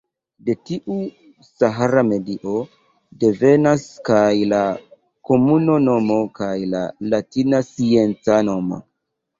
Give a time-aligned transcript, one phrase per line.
[0.45, 0.95] De tiu
[1.49, 2.55] sahara medio
[3.25, 4.63] devenas kaj la
[5.31, 6.85] komuna nomo kaj la
[7.15, 8.87] latina scienca nomo.